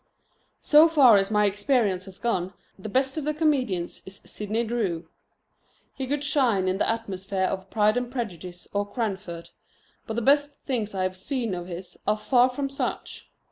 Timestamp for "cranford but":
8.91-10.15